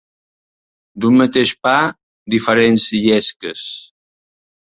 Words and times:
D'un 1.03 1.19
mateix 1.21 1.51
pa, 1.67 1.73
diferents 2.35 2.87
llesques. 3.05 3.63